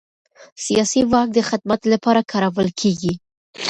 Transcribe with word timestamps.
سیاسي 0.65 1.01
واک 1.11 1.27
د 1.33 1.39
خدمت 1.49 1.81
لپاره 1.93 2.21
کارول 2.31 2.67
کېږي 2.79 3.13